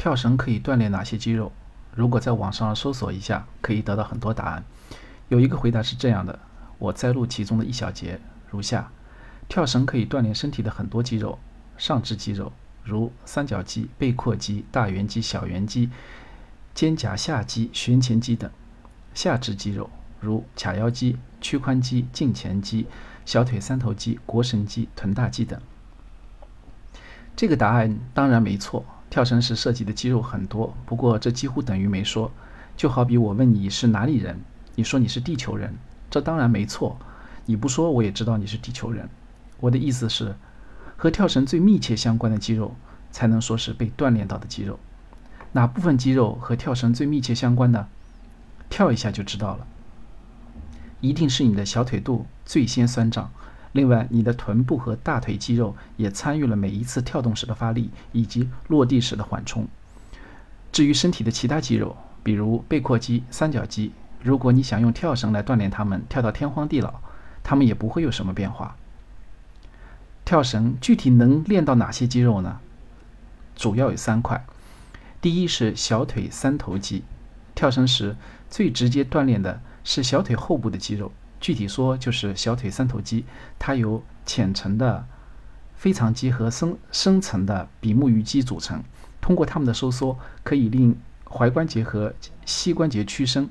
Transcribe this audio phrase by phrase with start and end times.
[0.00, 1.52] 跳绳可以锻炼哪些肌肉？
[1.94, 4.64] 如果在网上搜索一下，可以得到很多答案。
[5.28, 6.38] 有一个回答是这样的，
[6.78, 8.18] 我摘录其中的一小节，
[8.48, 8.90] 如下：
[9.46, 11.38] 跳绳可以锻炼身体的很多肌肉，
[11.76, 12.50] 上肢肌肉
[12.82, 15.90] 如三角肌、背阔肌、大圆肌、小圆肌、
[16.72, 18.48] 肩胛下肌、旋前肌等；
[19.12, 22.86] 下肢肌肉如髂腰肌、屈髋肌、胫前肌、
[23.26, 25.60] 小腿三头肌、腘绳肌、臀大肌等。
[27.36, 28.82] 这个答案当然没错。
[29.10, 32.30] 跳绳时涉及的肌肉很多，不过这几乎等于没说。
[32.76, 34.40] 就好比我问你是哪里人，
[34.76, 35.74] 你说你是地球人，
[36.08, 36.96] 这当然没错。
[37.44, 39.08] 你不说我也知道你是地球人。
[39.58, 40.36] 我的意思是，
[40.96, 42.74] 和跳绳最密切相关的肌肉
[43.10, 44.78] 才能说是被锻炼到的肌肉。
[45.52, 47.88] 哪部分肌肉和跳绳最密切相关呢？
[48.68, 49.66] 跳一下就知道了。
[51.00, 53.32] 一定是你的小腿肚最先酸胀。
[53.72, 59.68] 另外，你的臀部和大腿肌肉也参与了每一次跳动时的发力以及落地时的缓冲。
[60.72, 63.92] 至于身体的其他肌肉，比如背阔肌、三角肌，
[64.22, 66.94] 如果你想用跳绳来锻炼它们，跳到天荒地老，
[67.42, 68.76] 它们也不会有什么变化。
[70.24, 72.60] 跳绳具体能练到哪些肌肉呢？
[73.56, 74.44] 主要有三块。
[75.20, 77.04] 第一是小腿三头肌，
[77.54, 78.16] 跳绳时
[78.48, 81.12] 最直接锻炼的是小腿后部的肌肉。
[81.40, 83.24] 具体说，就是小腿三头肌，
[83.58, 85.06] 它由浅层的
[85.74, 88.82] 腓肠肌和深深层的比目鱼肌组成。
[89.20, 92.12] 通过它们的收缩，可以令踝关节和
[92.44, 93.48] 膝关节屈伸。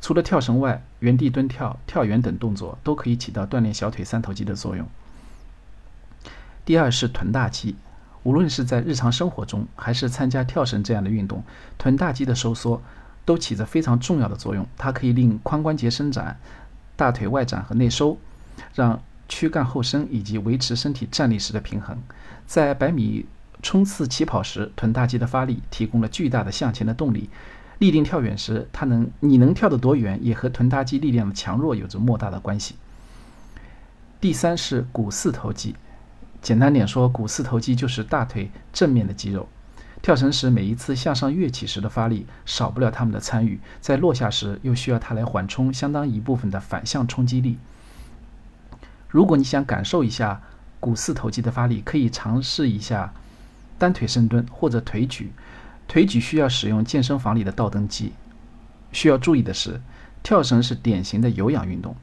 [0.00, 4.86] 除了跳绳外，原地蹲跳、跳远等动作都可以起到锻炼小腿三头肌的作用。
[6.64, 7.76] 第二是臀大肌，
[8.22, 11.44] 无论是在日常生活中，还是参加跳绳这样的运动，
[11.76, 12.82] 臀大肌的收缩
[13.24, 14.66] 都起着非常重要的作用。
[14.76, 16.38] 它可以令髋关节伸展。
[17.00, 18.18] 大腿外展和内收，
[18.74, 21.96] 让躯干后伸，以及维持身体站立时的平衡。
[22.46, 23.24] 在百米
[23.62, 27.30] 冲刺起跑时，臀大肌的发力提供了巨大的向前的动力。
[27.78, 32.74] 立定跳远时，它能你能跳得多远，也和臀大肌力量的强弱有着莫大的关系。
[34.20, 35.74] 第三是股四头肌，
[36.42, 39.48] 简单点说，股四头肌就是大腿正面的肌肉。
[40.02, 47.58] 跳绳时，每一次向上跃起时的发力，少不了它们的参与；在落下时，又需要它来缓冲相当一部分的反向冲击力。
[49.08, 50.40] 如果你想感受一下
[50.78, 53.12] 股四头肌的发力，可以尝试一下
[53.76, 55.32] 单腿深蹲或者腿举。
[55.86, 58.12] 腿举需要使用健身房里的倒蹬机。
[58.92, 59.82] 需要注意的是，
[60.22, 61.94] 跳绳是典型的有氧运动，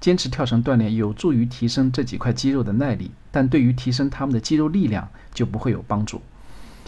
[0.00, 6.20] 坚持跳绳锻炼有助于提升这几块肌肉的耐力，但对于提升它们的肌肉力量就不会有帮助。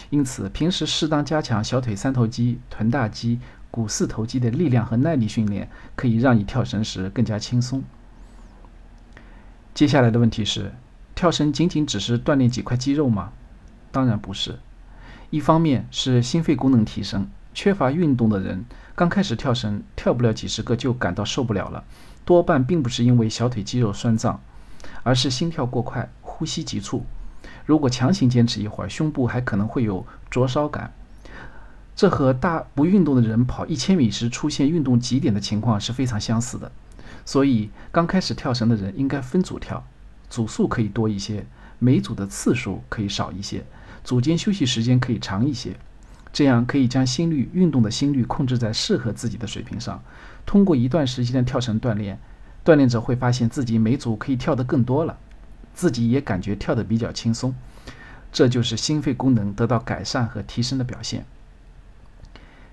[0.09, 3.39] 因此，平时适当加强小腿三头肌、臀大肌、
[3.69, 7.83] 股四头肌的力量和耐力训练，可以让你跳绳时更加轻松。
[9.75, 10.73] 接下来的问题是：
[11.13, 13.31] 跳绳仅仅只是锻炼几块肌肉吗？
[13.91, 14.59] 当然不是。
[15.29, 18.65] 一方面是心肺功能提升，缺乏运动的人
[18.95, 21.83] 刚开始跳绳跳不了几十个就感到受不了了，
[22.25, 24.41] 多半并不是因为小腿肌肉酸胀，
[25.03, 27.05] 而是心跳过快、呼吸急促。
[27.69, 30.91] 如果强行坚持一会儿，胸部还可能会有灼烧感，
[31.95, 36.71] 这和大不运动的人跑一千米时出现运动极点的情况是非常相似的。
[37.25, 39.85] 所以，刚开始跳绳的人应该分组跳，
[40.31, 41.45] 组数可以多一些，
[41.77, 43.63] 每组的次数可以少一些，
[44.03, 45.77] 组间休息时间可以长一些，
[46.33, 50.01] 这样可以将心率运动的心率控制在适合自己的水平上。
[50.43, 52.19] 通过一段时间的跳绳锻炼，
[52.65, 55.15] 锻炼者会发现自己每组可以跳得更多了。
[55.79, 57.55] 自己也感觉跳得比较轻松，
[58.33, 61.23] 这就是心肺功能得到改善和提升的表现。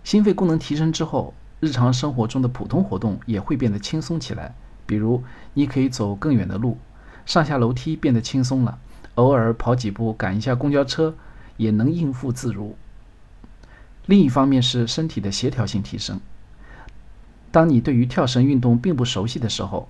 [0.03, 4.57] 心肺功能提升之后，日常生活中的普通活动也会变得轻松起来。
[4.87, 5.23] 比如，
[5.55, 6.79] 你可以走更远的路，
[7.25, 8.81] 上下楼梯变得轻松了，
[9.15, 11.15] 偶尔跑几步赶一下公交车
[11.57, 12.77] 也能应付自如。
[14.07, 16.21] 另一方面是身体的协调性提升。
[17.53, 19.89] 当你对于跳绳运动并不熟悉的时候，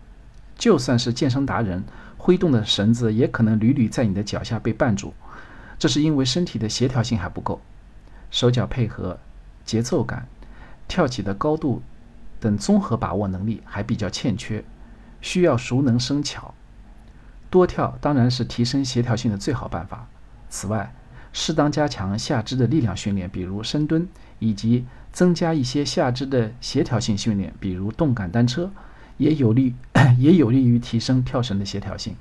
[0.59, 1.83] 就算是健身达人。
[2.19, 5.13] 挥动的绳子也可能屡屡在你的脚下被绊住，
[5.79, 7.61] 这是因为身体的协调性还不够，
[8.31, 9.19] 手脚配合、
[9.65, 10.27] 节奏感、
[10.89, 11.83] 跳起的高度
[12.41, 14.65] 等综合把握能力还比较欠缺，
[15.21, 16.55] 需要熟能生巧。
[17.49, 20.09] 多跳当然是提升协调性的最好办法。
[20.49, 20.93] 此外，
[21.33, 24.09] 适当加强下肢的力量训练，比如深蹲，
[24.39, 28.71] 以及增加一些下肢的协调性训练，比如动感单车。
[29.19, 29.75] 也有利，
[30.19, 32.17] 也有利于提升跳绳的协调性。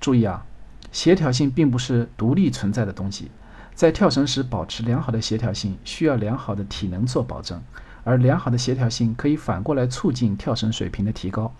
[0.00, 0.44] 注意啊，
[0.90, 3.30] 协调性并不是独立存在的东西，
[3.74, 7.62] 在跳绳时保持良好的协调性，需要良好的体能做保证，
[8.02, 11.54] 而良好的协调性可以反过来促进跳绳水平的提高，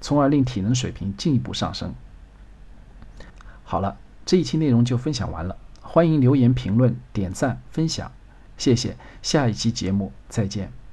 [0.00, 1.94] 从而令体能水平进一步上升。
[3.64, 8.12] 好了，这一期内容就分享完了，欢迎留言、评论、点赞、分享，
[8.56, 10.85] 谢谢，下一期节目再见。